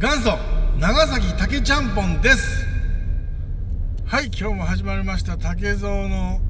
[0.00, 0.38] 元祖
[0.78, 2.64] 長崎竹ちゃんぽんです。
[4.06, 6.40] はい今日も始まりました竹蔵の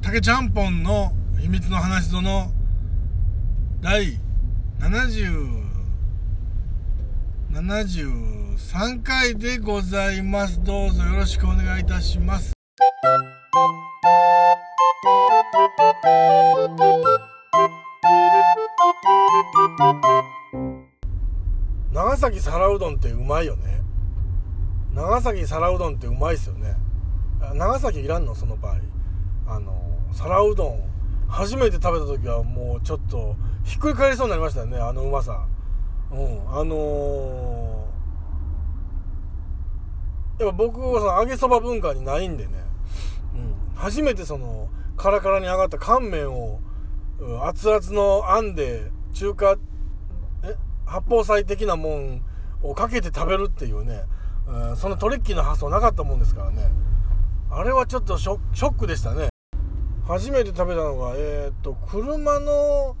[0.00, 1.10] 竹ちゃんぽんの
[1.40, 2.52] 秘密の話ぞの
[3.80, 4.20] 第
[4.78, 5.64] 70
[7.50, 10.62] 73回でございます。
[10.62, 12.53] どうぞよろしくお願いいたします。
[22.14, 23.82] 長崎皿うどんってうまいよね。
[24.94, 26.76] 長崎皿うどんってうまいっすよね。
[27.54, 28.36] 長崎いらんの？
[28.36, 28.76] その場合。
[29.48, 30.80] あの皿うどん。
[31.26, 34.78] 初めて食べた時はもうちょっとひっくり返りそうになりましたよね。
[34.78, 35.44] あのうまさ。
[36.12, 36.56] うん。
[36.56, 42.52] あのー、やっぱ僕はその揚げそば文化にないんでね、
[43.34, 46.60] うん、初めてそのカラカラに揚がった乾麺を、
[47.42, 49.58] 熱々のあんで中華え
[50.86, 52.22] 八宝菜的なもん
[52.62, 54.02] をかけて食べるっていうね、
[54.46, 56.70] うん、そのトリッキーな発想なかったもんですからね。
[57.50, 59.28] あれはちょっとショックでしたね。
[60.06, 62.96] 初めて食べたのがえー、っと車の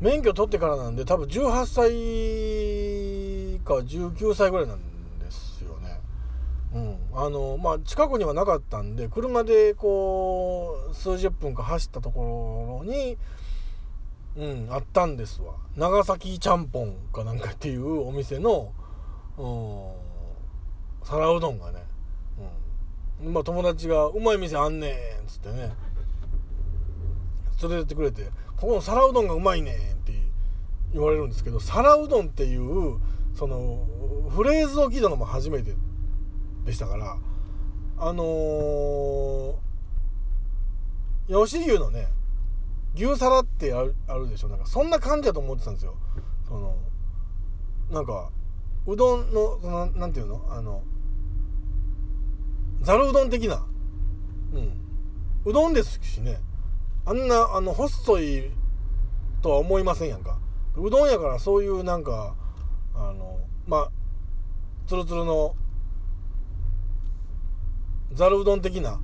[0.00, 6.00] 免許取ってからなんで多分18歳か19歳ぐらいなんですよね。
[6.74, 13.18] うん、あのまあ近くにはなかったんで車でこう数十分か走ったところに、
[14.38, 15.54] うん、あったんですわ。
[15.76, 18.72] 長崎ちゃんぽんかなんかっていうお店の、
[21.02, 21.82] 皿うどんがね、
[23.20, 25.72] うん、まあ友達が「うまい店あんねん」っつってね。
[27.60, 30.12] 連れてってくれてここの皿うどんがうまいねんって
[30.92, 32.98] 言われるんですけど皿うどんっていう
[33.34, 33.84] その
[34.30, 35.74] フレーズを聞いたのも初めて
[36.64, 37.16] でしたから
[37.98, 42.06] あのー、吉牛のね
[42.94, 44.48] 牛皿ってあるあるでしょ？
[44.48, 45.94] なんかそんな感じだと思ってたんですよ。
[46.46, 46.76] その
[47.90, 48.30] なんか
[48.86, 50.44] うどんのそのなんていうの？
[50.50, 50.82] あの
[52.82, 53.64] ざるうどん的な。
[54.54, 54.80] うん。
[55.44, 56.38] うどんですしね。
[57.04, 58.50] あんなあの細い
[59.42, 60.38] とは思いませんやんか。
[60.76, 62.34] うどんやからそういうなんか
[62.94, 63.90] あのまあ
[64.86, 65.54] つるつるの
[68.12, 69.00] ざるうどん的な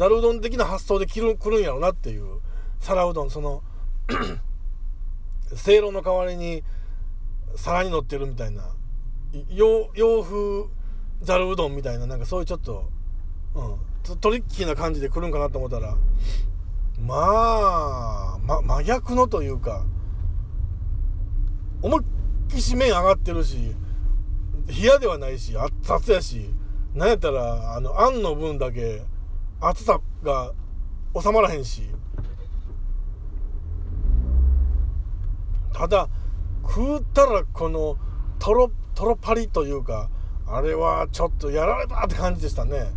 [0.00, 2.40] ざるうどん的な発想で来る来るんやろなっていう。
[2.78, 3.62] 皿うどんその
[5.54, 6.62] せいろの代わりに
[7.54, 8.62] 皿に乗ってるみたいな。
[9.50, 9.90] 洋
[10.22, 10.70] 風
[11.20, 12.88] ざるうどんみたいななんかそういうちょっと、
[13.54, 15.98] うん、トリッキーな感じで来るんかなと思ったら
[16.98, 17.14] ま
[18.36, 19.84] あ、ま、真逆のというか
[21.82, 22.04] 思いっ
[22.48, 23.74] きし麺上がってるし
[24.66, 26.46] 冷やではないし熱々やし
[26.94, 29.02] なんやったらあのあんの分だけ
[29.60, 30.52] 熱さが
[31.20, 31.82] 収まらへんし。
[35.72, 36.08] ただ
[36.62, 37.96] 食うたらこの
[38.38, 40.10] とろとろパリというか
[40.46, 42.90] あれはちょっとやられたって感じでしたね。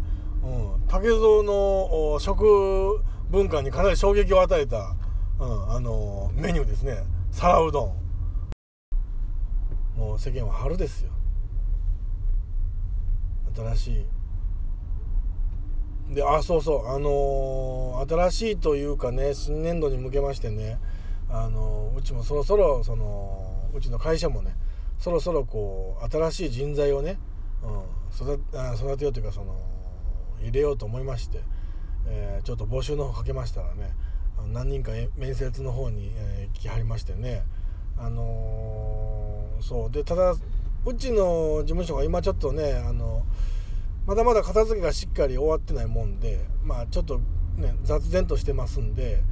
[0.43, 0.47] う
[0.83, 4.95] ん、竹蔵の食文化にかなり衝撃を与えた、
[5.39, 7.03] うん、あのメニューですね。
[7.31, 8.03] 皿うどん。
[9.97, 11.11] もう世間は春ですよ。
[13.55, 14.05] 新しい
[16.09, 20.79] であそうそうあのー、新しいというかね新年度に向けましてね
[21.29, 24.55] あのー、うちもそろそろそのうちの会社もね
[24.99, 27.17] そろそろこう新しい人材をね、
[27.63, 28.39] うん、育
[28.75, 29.55] 育てようというかその
[30.41, 31.41] 入れようと思いまして
[32.07, 33.93] えー、ちょっと募集の方かけましたらね
[34.51, 37.43] 何人か面接の方に、えー、来はりましてね
[37.97, 39.91] あの、そう。
[39.91, 40.35] でただ
[40.85, 43.23] うちの事務所が今ちょっとねあの
[44.05, 47.19] まだまだ片付けがしっかり終わってないもんでまあちょっと
[47.55, 49.23] ね雑然としてますんで、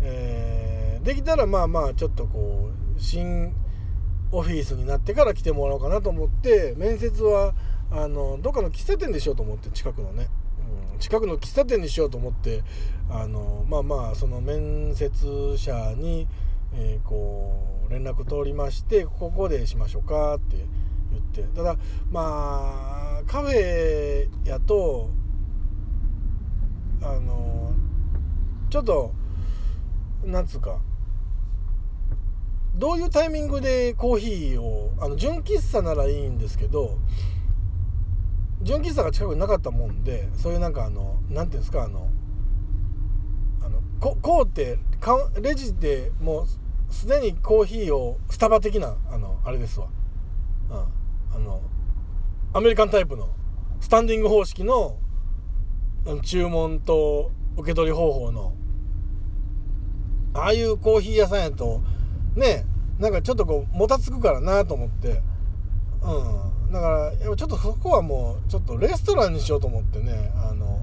[0.00, 3.54] えー、できたらまあまあちょっとこう新
[4.32, 7.54] オフィスになってから来てもらおうかなと思って面接は
[7.90, 10.28] あのどっかの喫茶店でしようと思って近くのね。
[10.92, 12.62] うん近くの喫茶店にしようと思って
[13.10, 15.10] あのまあまあその面接
[15.58, 16.26] 者に、
[16.74, 20.56] えー、こう連絡通りましてここでしましょうかって
[21.12, 21.42] 言って。
[21.54, 21.76] ただ
[22.10, 22.22] ま
[23.04, 25.10] あカフェやと
[27.02, 27.72] あの
[28.70, 29.12] ちょっと
[30.24, 30.80] なんつうか
[32.74, 36.98] どういうタイミングでコーヒーをあの純喫茶ならいいんですけど
[38.62, 42.08] 純喫茶が近くになかったもんでそういうなんかあの何ていうんですかあの
[43.62, 44.78] あのここうって
[45.40, 49.88] レジでもうすでにコーヒーをスタバ的なあのあれですわ、
[50.70, 51.62] うん、あの
[52.52, 53.28] アメリカンタイプの
[53.80, 54.98] スタンディング方式の
[56.22, 58.54] 注文と受け取り方法の
[60.34, 61.82] ああいうコーヒー屋さんやと
[62.34, 62.64] ね
[62.98, 65.22] なんかちょっとこうもたつくからなと思って
[66.02, 66.72] うん。
[66.72, 70.80] だからやっぱちょっとそこはもうちょっとレストランにしようと思ってねあの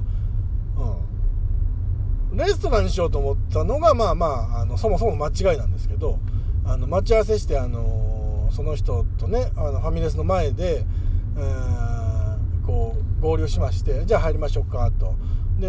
[2.31, 2.38] うん。
[2.38, 4.25] レストランにしようと思ったのがまあま
[4.57, 6.19] ああのそもそも間違いなんですけど
[6.66, 10.86] あの待ち合わせしてあのその人とねあのファミレスの前で、
[11.38, 15.15] えー、こう合流しましてじゃあ入りましょうかと。
[15.59, 15.68] で、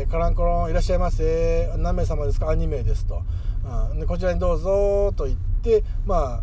[0.00, 1.72] えー、カランコロンいらっしゃいませ。
[1.78, 2.50] 何名様ですか？
[2.50, 3.22] あ2名ですと、
[3.90, 6.42] うん、でこちらにどうぞと言ってま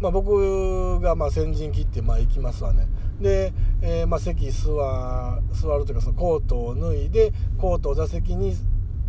[0.00, 2.88] まあ、僕がまあ先陣切ってまあ行きますわね。
[3.20, 8.54] で、えー、まあ席座座るというかそのコートを脱いでコートを座席に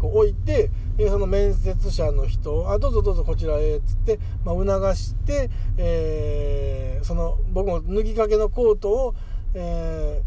[0.06, 9.16] こう置いて、えー、その面接者の人「あどうぞどうぞこちらへ」っつって、まあ、促して、えー、その僕も脱ぎかけのコートを、
[9.54, 10.22] え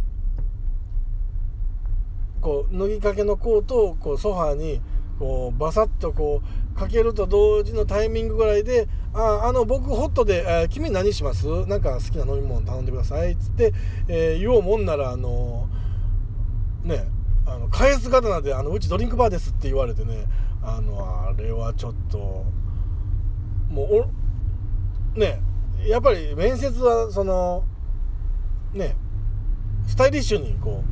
[2.41, 4.81] ー、こう脱ぎかけのコートをこうソファーに
[5.19, 6.43] こうバサッとこ
[6.75, 11.67] うかけると同時のタイミングぐらいで「ああの僕ホットで、えー、君何します？
[11.67, 13.73] なんか好きな飲み物頼んでください」っつって、
[14.07, 15.69] えー、言おうもんならあの
[16.85, 17.09] ね
[17.49, 20.27] あの返す刀であの「うちドリンクバーです」って言われてね
[20.63, 22.45] あのあれはちょっと
[23.71, 24.11] もう
[25.17, 25.41] おね
[25.87, 27.65] やっぱり面接はその
[28.73, 28.97] ね
[29.87, 30.83] スタイリッシュにこ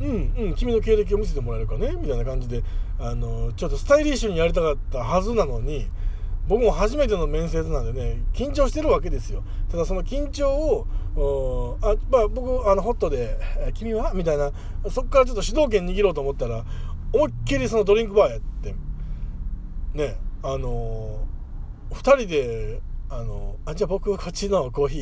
[0.00, 2.62] う「うんうん君の経歴を見せてもらえるかね」みたいな感じで
[2.98, 5.88] あのちょっとスタイリッシュにやりたかったはずなのに
[6.48, 10.86] 僕も初めての面接なんでね緊張してるわけですよただその緊張を
[11.82, 13.38] あ、まあ、僕あのホットで
[13.74, 14.52] 「君は?」みたいな
[14.90, 16.64] そっからちょっと主導権握ろうと思ったら
[17.12, 18.74] 思いっきりそのドリンクバーやって
[19.94, 21.26] ねあの
[21.90, 24.98] 2人であのあじゃあ僕こっちのコーヒ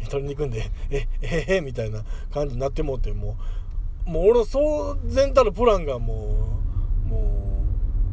[0.00, 2.02] ー取りに行くんでええへへみたいな
[2.32, 3.36] 感じになってもうても
[4.06, 6.58] うもう俺そう全たるプランがも
[7.06, 7.64] うも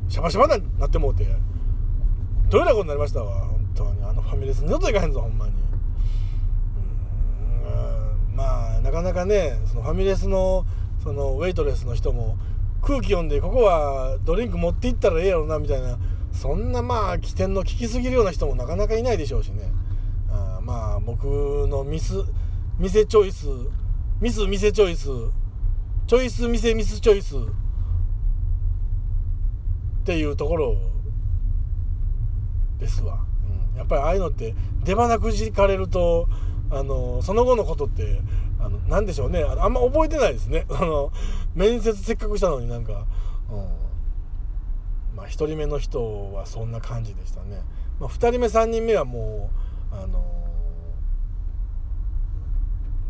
[0.08, 1.53] うシャバシャバになってもうて。
[2.54, 3.48] どういうなことになりましたわ。
[3.48, 4.04] 本当に。
[4.04, 5.54] あのファミレス二度と行かへんぞほんまに。
[7.66, 8.36] うん。
[8.36, 10.64] まあなかなかねそのファミレスの
[11.02, 12.38] そのウェイトレスの人も
[12.84, 15.98] 空気読んでここはドリンク持っていったらええやろなみたいな。
[16.32, 19.72] そんなまあ起点の効きすぎるような人もなかなかいないでしょうしね。
[20.30, 21.24] あまあ僕
[21.68, 22.24] のミス
[22.80, 23.48] 店チョイス
[24.22, 25.08] ミス店チョイス
[26.06, 27.40] チョイス店ミスチョイスっ
[30.06, 30.93] ていうところを
[32.84, 33.20] ですわ、
[33.72, 34.54] うん、やっぱりああいうのって
[34.84, 36.28] 出花くじかれると
[36.70, 38.20] あのその後のことって
[38.60, 39.44] あの何でしょうね。
[39.44, 40.66] あんま覚えてないですね。
[40.72, 41.12] あの
[41.54, 43.06] 面接せっかくしたのになんか、
[43.50, 47.62] うん、まあ1人目の人はそんな感じでしたね、
[48.00, 49.50] まあ、2人目3人目はも
[49.92, 50.24] うあの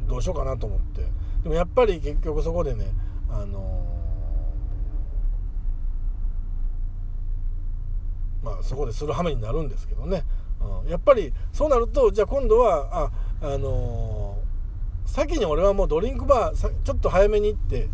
[0.08, 1.02] どうしようかなと思って。
[1.44, 2.94] でもやっぱり結局そこでね
[3.30, 3.93] あの
[8.44, 10.24] まあ、そこでする羽目になるんですけどね、
[10.84, 13.12] うん、やっぱりそうなるとじゃあ今度は
[13.42, 17.90] あ、あのー、先に俺はもうドリンクバーちょっと早めに行って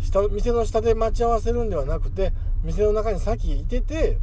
[0.00, 2.32] 下店の下で待ち合わせるんではなくて
[2.62, 4.18] 店の中に先いてて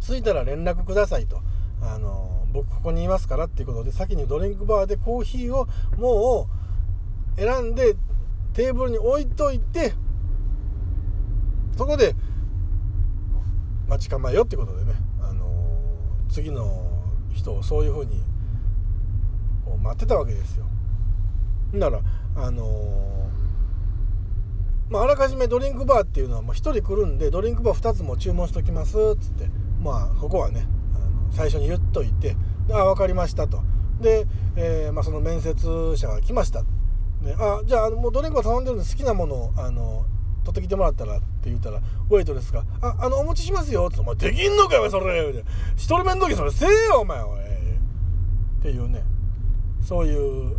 [0.00, 1.42] 着いたら連絡くださいと、
[1.82, 5.68] あのー、僕ここにいますからっていうことで先にドリンクバーでコーヒーを
[5.98, 6.48] も
[7.36, 7.94] う選んで
[8.54, 9.92] テーブルに置いといて
[11.76, 12.14] そこで
[13.88, 16.88] 待ち構えよってことでね、あのー、次の
[17.34, 18.20] 人をそういうふうに
[19.64, 20.66] こう待ってたわけですよ。
[21.72, 22.00] なら
[22.36, 29.48] あのー、まあ、あらかじめドリンクバーっていうのはもう1人来るんでドリンクバー2つも注文しときますっつって
[29.82, 32.36] まあここはねあの最初に言っといて
[32.72, 33.62] 「あ分かりました」と。
[34.00, 36.62] で、えー、まあ、その面接者が来ました。
[36.62, 40.06] ね、あじゃあもうドリンクバー頼んでるんで好きなものをあの
[40.48, 45.44] 取ってきてもらったらって言ったらウェイトレスが「ああのお持ちしますよ」って「お前できんのかよそれ」
[45.76, 47.22] 「一人目の時それせえよお前。
[47.22, 49.04] おい」っていうね。
[49.82, 50.56] そういう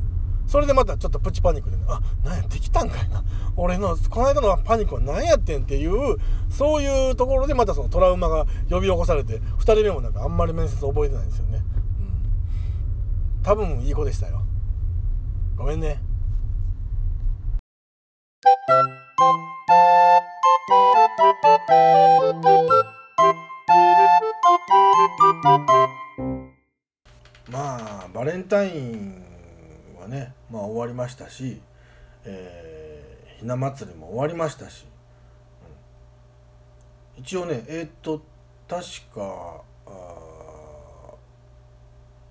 [0.48, 3.24] それでまたちょっとプチパニックでね「あなんやできたんかいな。
[3.56, 6.18] 俺のこの間のパニックは何やってん」っていう
[6.50, 11.64] そういうところでまたそのトラウマが呼び起こされて2人目もなんかあんまり面接覚えてないんですよね。
[12.00, 13.44] うん。
[13.44, 14.42] 多分いい子でしたよ。
[15.56, 16.02] ごめんね。
[28.50, 29.24] まあバレンタイン
[30.00, 31.62] はね、まあ、終わりましたし、
[32.26, 34.86] えー、ひな祭りも終わりましたし、
[37.18, 38.22] うん、一応ねえー、っと
[38.68, 39.64] 確か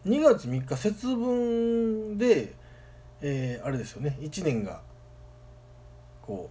[0.07, 2.55] 2月3日節分で、
[3.21, 4.81] えー、あれですよね1年が
[6.23, 6.51] こ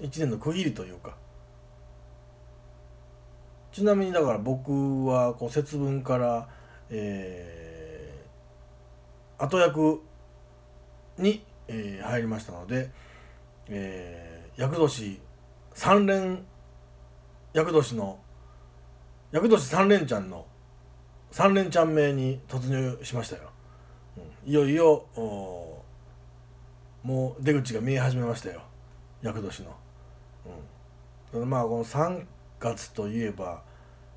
[0.00, 1.16] う1年の区切りというか。
[3.72, 6.48] ちなみにだから僕はこう節分から、
[6.90, 7.63] えー
[9.38, 10.02] 後役
[11.18, 12.90] に、えー入りましたので、
[13.68, 15.20] えー、厄年
[15.72, 16.44] 三連
[17.52, 18.18] 厄年の
[19.32, 20.46] 厄年三連ちゃんの
[21.30, 23.50] 三連ちゃん名に突入しましたよ、
[24.44, 24.50] うん。
[24.50, 25.06] いよいよ
[27.02, 28.62] もう出口が見え始めましたよ。
[29.22, 29.76] 厄年の、
[31.32, 32.24] うん、まあこの3
[32.60, 33.62] 月といえば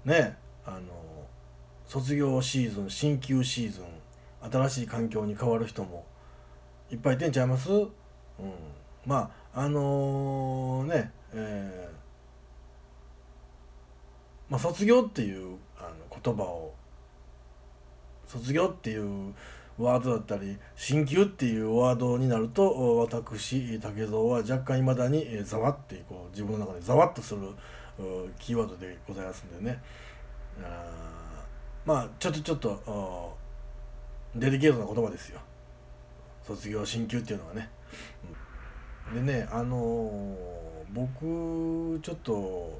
[0.06, 0.80] ねあの
[1.88, 3.86] 卒業シーズン進級シーズン
[4.52, 6.06] 新しい環境に変わる人も
[6.92, 7.90] いっぱいいてんちゃいます、うん、
[9.06, 11.98] まああのねえー
[14.50, 16.74] まあ、卒業っていうあの言葉を
[18.26, 19.34] 卒業っていう
[19.78, 27.42] ワードだったり進級っていうワードになると私竹蔵は若干いまだにざわってこう自分の中でざわっとする
[28.40, 29.82] キーワードでございますんでね。
[30.64, 31.44] あ
[31.86, 33.37] まあちょっとちょっと
[34.38, 35.40] デリケートな言葉ですよ。
[36.44, 37.70] 卒業進級っていうのはね、
[39.14, 40.58] でねあのー
[40.94, 42.80] 僕ちょっと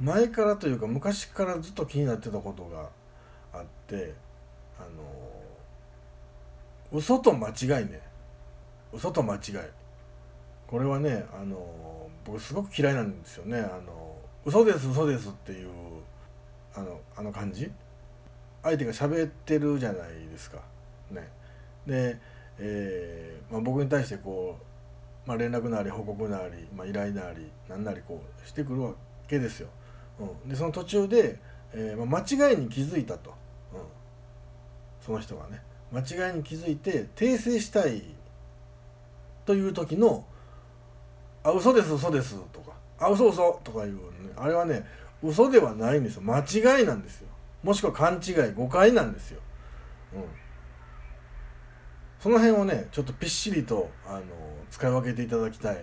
[0.00, 2.88] 前からというか昔からずっと気になってたことが
[3.52, 4.14] あって
[4.78, 4.88] あの
[6.92, 8.00] 嘘と間違いね。
[8.92, 9.40] 嘘と間違い。
[10.66, 13.58] これはねあの僕すごく嫌いなんですよね。
[13.60, 15.68] あの嘘です嘘ですっていう
[16.74, 17.70] あのあの感じ。
[18.62, 20.58] 相手が喋ってるじゃないですか。
[21.10, 21.28] ね。
[21.86, 22.18] で、
[22.58, 24.58] えーまあ、僕に対してこ
[25.26, 28.94] う、まあ、連絡なり報告なり、まあ、依頼なり何なりこうしてくるわ
[29.26, 29.68] けですよ、
[30.18, 31.38] うん、でその途中で、
[31.72, 33.30] えーまあ、間違いに気づいたと、
[33.72, 33.80] うん、
[35.00, 35.62] その人がね。
[35.92, 38.02] 間違いに気づいて訂正したい
[39.44, 40.24] という時の
[41.42, 44.00] 「あ嘘です嘘です」とか「あ嘘嘘」とかいうね。
[44.36, 44.84] あれはね
[45.22, 46.22] 嘘ではないんですよ。
[46.22, 47.28] 間違いなんですよ。
[47.62, 49.40] もしくは勘違い誤解なんですよ、
[50.14, 50.24] うん、
[52.18, 54.22] その辺をねちょっとぴっしりとあの
[54.70, 55.76] 使い分けていただきたい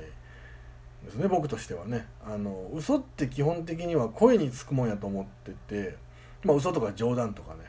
[1.08, 2.08] ですね僕としてはね。
[2.26, 5.96] あの嘘って基本的には声につくもんやと思ってて
[6.44, 7.60] まあ嘘とか冗談とかね、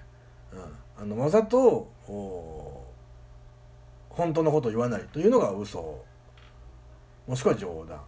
[0.53, 1.93] うん、あのわざと
[4.09, 6.05] 本当のことを言わないというのが嘘。
[7.27, 8.01] もしくは冗談。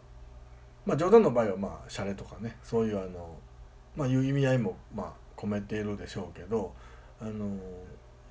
[0.86, 2.56] まあ冗談の場合はまあシャレとかね。
[2.62, 3.36] そういうあの
[3.94, 6.74] まあいう意味合いもまあ込めているでしょうけど
[7.20, 7.56] あの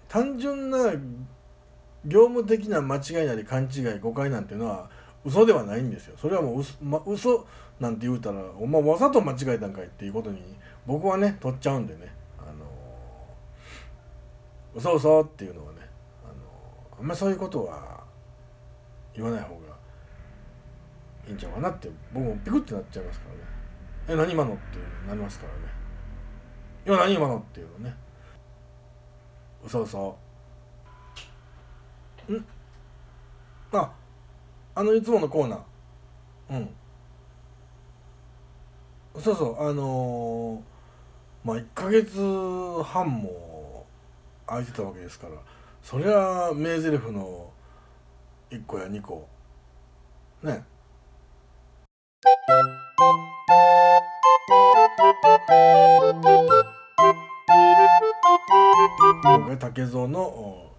[0.08, 0.92] 単純な
[2.06, 4.90] 業務的な間違いなり勘違い誤解なんていうのは
[5.26, 6.16] 嘘ではないんですよ。
[6.18, 7.46] それはもう嘘,、ま、嘘
[7.80, 10.42] なんて言うたらお前わざと間違えたんかいっていうことに
[10.86, 12.14] 僕はね取っちゃうんでね。
[12.38, 12.66] あの
[14.74, 15.80] 嘘嘘っていうのはね
[16.24, 16.34] あの
[17.00, 18.04] あんまりそういうことは
[19.14, 19.76] 言わない方が
[21.28, 23.42] いいんちゃうかなって僕もピクってなっちゃいますからね。
[24.08, 25.79] え何今のってなりますからね。
[26.94, 27.96] や何今のっていうのね。
[29.66, 30.18] 嘘嘘
[32.32, 32.46] ん？
[33.74, 33.92] あ
[34.76, 35.62] あのいつものコーナー。
[36.52, 36.70] うん。
[39.22, 39.70] そうそう。
[39.70, 40.70] あのー
[41.44, 42.18] まあ1ヶ月
[42.84, 43.86] 半も
[44.46, 45.34] 空いてたわけですから
[45.82, 47.50] そりゃ名台詞の
[48.52, 49.28] 1個や2個。
[50.44, 50.64] ね。
[59.24, 60.72] 今回竹蔵の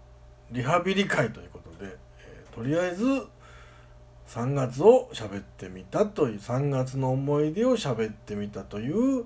[0.51, 3.05] リハビリ会ということで、えーとりあえず
[4.29, 9.25] 3月を喋ってみたという3月の思い出を喋ってみたという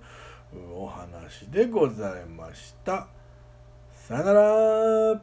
[0.74, 3.08] お話でございました。
[3.92, 4.40] さよなら。
[5.12, 5.18] うん、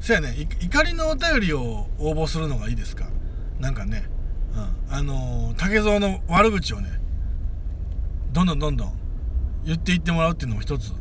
[0.00, 3.06] そやね怒りのお便りを応募するのがいいですか？
[3.58, 4.04] なんかね、
[4.88, 7.00] うん、あのー竹蔵の悪口をね
[8.32, 8.92] どんどんどんどん
[9.64, 10.92] 言っていってもらうっていうのも一つ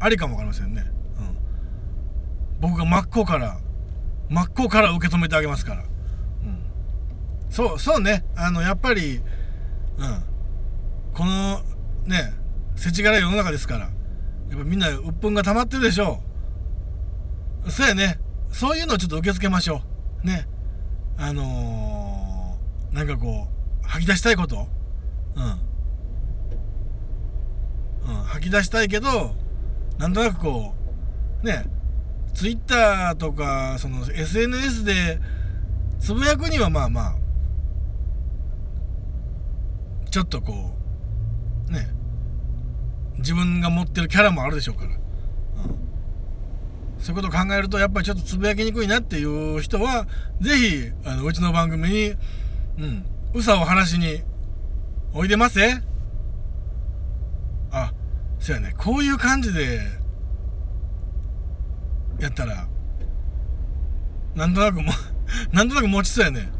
[0.00, 0.84] ありかもわかりませんね、
[1.18, 1.36] うん、
[2.60, 3.58] 僕が真っ向から
[4.28, 5.86] 真っ向から受け止めてあげますから、うん、
[7.50, 8.24] そうそうね。
[8.34, 9.22] あのやっぱり、うん、
[11.12, 11.60] この
[12.06, 12.32] ね
[12.74, 13.80] 世知辛い世の中ですから
[14.50, 16.22] やっぱみんな鬱憤が溜まってるでしょ
[17.66, 17.70] う。
[17.70, 18.18] そうやね。
[18.50, 19.82] そういうのをちょっと受け付けましょ
[20.24, 20.26] う。
[20.26, 20.46] ね。
[21.16, 21.91] あのー、
[22.92, 23.48] なんかこ
[23.82, 24.68] う吐き出したいこと？
[25.34, 25.42] うん、
[28.10, 29.34] うん、吐き出したいけど
[29.98, 30.74] なんとなくこ
[31.42, 31.64] うね
[32.34, 35.20] ツイッターとかその SNS で
[35.98, 37.14] つぶやくにはまあまあ
[40.10, 40.76] ちょっとこ
[41.68, 41.88] うね
[43.18, 44.98] 自分が持ってるキャラもあるでしょうから、うん、
[46.98, 50.06] そういうことを考えるとやっぱりちょっとつぶやきにくいなっていう人は
[50.40, 52.14] 是非あのうちの番組に
[52.78, 53.04] うん。
[53.34, 54.22] うさを話しに
[55.12, 55.58] おいでます？
[57.70, 57.92] あ
[58.38, 58.74] そうやね。
[58.76, 59.80] こういう感じで
[62.18, 62.66] やったら
[64.34, 64.92] なんとなくも
[65.52, 66.50] なんとなく持ちそうやね、